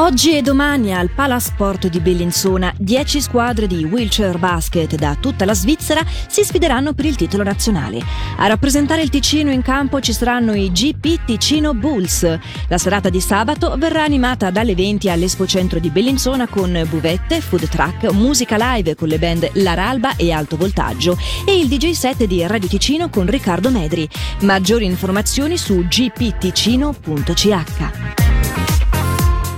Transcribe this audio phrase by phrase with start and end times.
[0.00, 5.52] Oggi e domani al Palasport di Bellinzona 10 squadre di wheelchair basket da tutta la
[5.52, 8.00] Svizzera si sfideranno per il titolo nazionale.
[8.38, 12.38] A rappresentare il Ticino in campo ci saranno i GP Ticino Bulls.
[12.68, 17.68] La serata di sabato verrà animata dalle 20 all'Espo Centro di Bellinzona con buvette, food
[17.68, 22.24] truck, musica live con le band La Ralba e Alto Voltaggio e il DJ set
[22.24, 24.08] di Radio Ticino con Riccardo Medri.
[24.40, 27.48] Maggiori informazioni su gpticino.ch.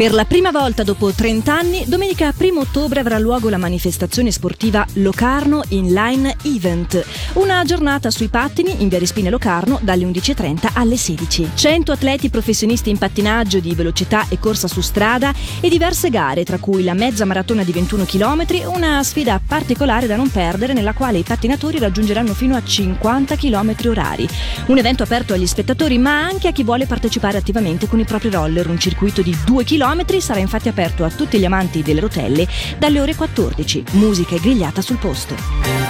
[0.00, 4.86] Per la prima volta dopo 30 anni, domenica 1 ottobre avrà luogo la manifestazione sportiva
[4.94, 7.04] Locarno Inline Event,
[7.34, 11.50] una giornata sui pattini in via Respine Locarno dalle 11.30 alle 16.
[11.52, 16.56] 100 atleti professionisti in pattinaggio di velocità e corsa su strada e diverse gare, tra
[16.56, 21.18] cui la mezza maratona di 21 km, una sfida particolare da non perdere nella quale
[21.18, 24.26] i pattinatori raggiungeranno fino a 50 km orari.
[24.68, 28.30] Un evento aperto agli spettatori ma anche a chi vuole partecipare attivamente con i propri
[28.30, 29.88] roller, un circuito di 2 km
[30.20, 32.46] sarà infatti aperto a tutti gli amanti delle rotelle
[32.78, 33.84] dalle ore 14.
[33.92, 35.89] Musica e grigliata sul posto.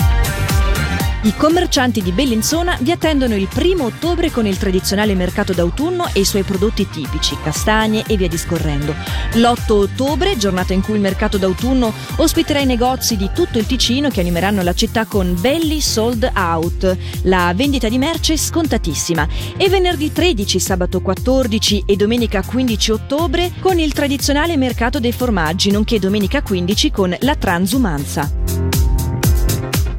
[1.23, 6.21] I commercianti di Bellinzona vi attendono il primo ottobre con il tradizionale mercato d'autunno e
[6.21, 8.95] i suoi prodotti tipici, castagne e via discorrendo.
[9.35, 14.09] L'8 ottobre, giornata in cui il mercato d'autunno ospiterà i negozi di tutto il Ticino
[14.09, 19.29] che animeranno la città con belli sold out, la vendita di merce scontatissima.
[19.59, 25.71] E venerdì 13, sabato 14 e domenica 15 ottobre con il tradizionale mercato dei formaggi,
[25.71, 28.60] nonché domenica 15 con la transumanza.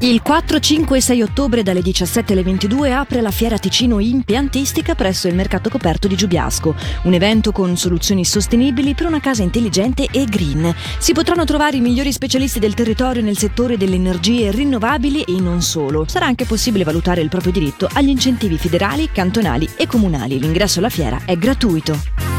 [0.02, 4.96] Il 4, 5 e 6 ottobre dalle 17 alle 22 apre la Fiera Ticino Impiantistica
[4.96, 10.08] presso il Mercato Coperto di Giubiasco, un evento con soluzioni sostenibili per una casa intelligente
[10.10, 10.74] e green.
[10.98, 15.62] Si potranno trovare i migliori specialisti del territorio nel settore delle energie rinnovabili e non
[15.62, 16.04] solo.
[16.08, 20.40] Sarà anche possibile valutare il proprio diritto agli incentivi federali, cantonali e comunali.
[20.40, 22.31] L'ingresso alla fiera è gratuito.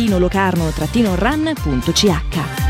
[0.00, 2.69] Scona-Trattino locarno-run.ch.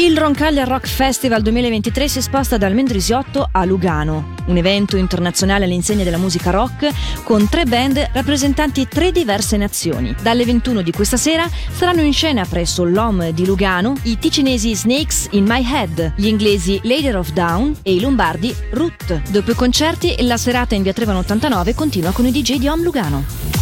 [0.00, 6.04] Il Roncaglia Rock Festival 2023 si sposta dal Mendrisiotto a Lugano, un evento internazionale all'insegna
[6.04, 6.88] della musica rock
[7.22, 10.14] con tre band rappresentanti tre diverse nazioni.
[10.22, 15.28] Dalle 21 di questa sera saranno in scena presso l'OM di Lugano i ticinesi Snakes
[15.32, 19.28] in My Head, gli inglesi Lader of Down e i lombardi Root.
[19.28, 22.82] Dopo i concerti, la serata in via Trevano 89 continua con i DJ di OM
[22.82, 23.59] Lugano.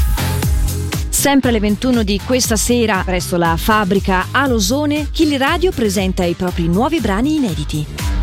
[1.19, 6.69] Sempre alle 21 di questa sera, presso la fabbrica Alosone, Killy Radio presenta i propri
[6.69, 8.18] nuovi brani inediti.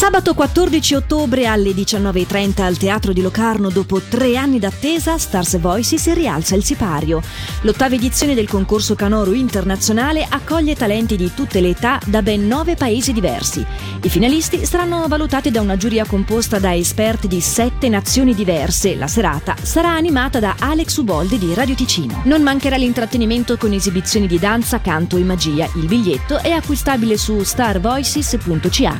[0.00, 6.10] Sabato 14 ottobre alle 19.30 al Teatro di Locarno, dopo tre anni d'attesa, Stars Voices
[6.14, 7.20] rialza il sipario.
[7.60, 12.76] L'ottava edizione del concorso canoro internazionale accoglie talenti di tutte le età da ben nove
[12.76, 13.62] paesi diversi.
[14.02, 18.96] I finalisti saranno valutati da una giuria composta da esperti di sette nazioni diverse.
[18.96, 22.22] La serata sarà animata da Alex Uboldi di Radio Ticino.
[22.24, 25.68] Non mancherà l'intrattenimento con esibizioni di danza, canto e magia.
[25.74, 28.92] Il biglietto è acquistabile su starvoices.ch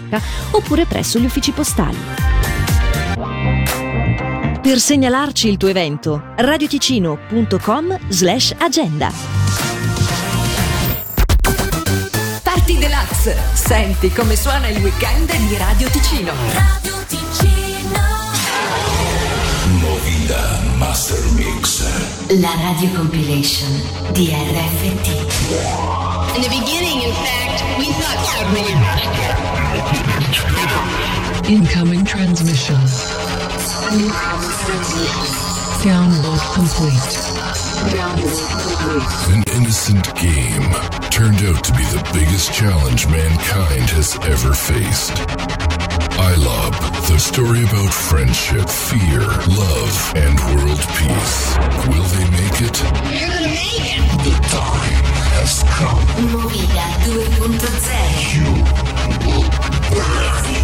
[0.51, 1.97] oppure presso gli uffici postali.
[4.61, 9.13] Per segnalarci il tuo evento, radioticino.com slash agenda.
[12.43, 13.37] Party Deluxe.
[13.53, 16.33] Senti come suona il weekend di Radio Ticino.
[16.53, 18.01] Radio Ticino.
[19.79, 21.85] Movida Master Mix.
[22.41, 23.71] La radio compilation
[24.11, 25.09] di RFT.
[26.35, 28.85] In the beginning, in fact, we thought submarine.
[31.51, 32.77] Incoming transmission.
[35.83, 37.11] Download complete.
[37.95, 39.35] Download complete.
[39.35, 40.71] An innocent game
[41.11, 45.15] turned out to be the biggest challenge mankind has ever faced.
[46.21, 46.73] iLob,
[47.09, 49.21] the story about friendship, fear,
[49.57, 51.57] love, and world peace.
[51.89, 52.77] Will they make it?
[53.19, 54.10] You're gonna make it.
[55.81, 57.57] Movida 2.0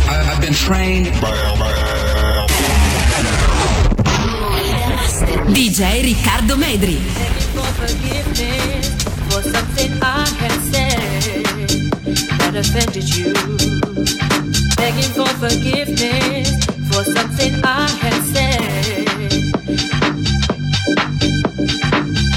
[0.09, 1.07] I, I've been trained
[5.57, 6.99] DJ Riccardo Medri
[9.31, 11.45] for something I had said
[12.39, 13.33] that offended you.
[14.77, 16.49] Begging for forgiveness
[16.93, 19.07] for something I had said.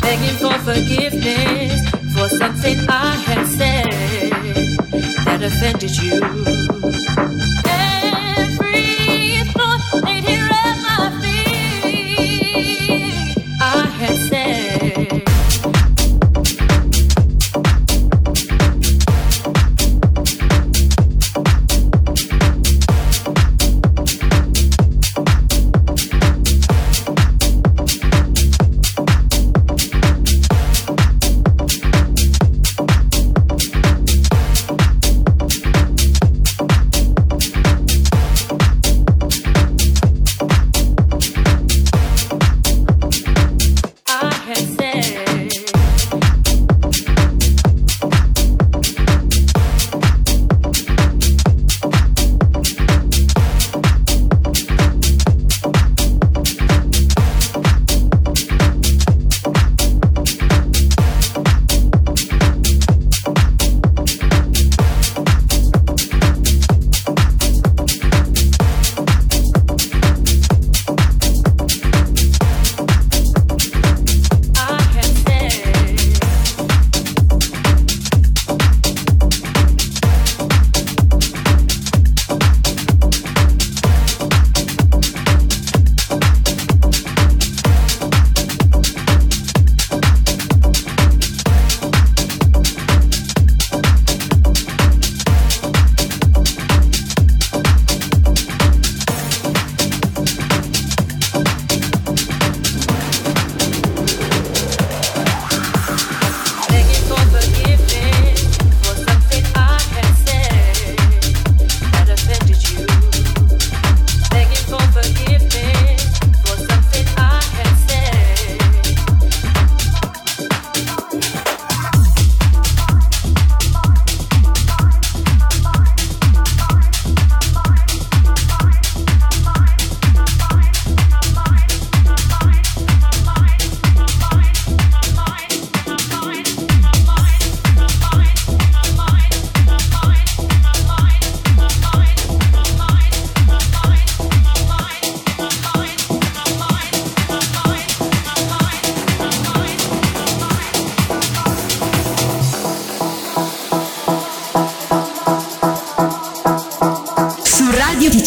[0.02, 1.99] Begging for forgiveness for
[2.38, 3.86] something I had said
[5.26, 7.09] that offended you.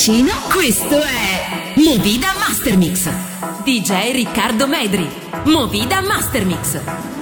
[0.03, 3.09] Ticino questo è Movida Mastermix
[3.63, 5.09] DJ Riccardo Medri
[5.45, 7.22] Movida Mastermix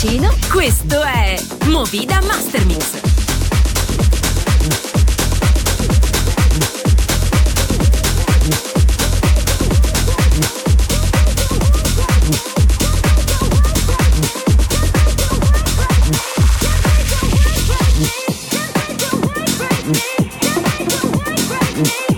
[0.00, 3.00] Ticino, questo è Movida Mastermix.
[21.78, 22.17] Thank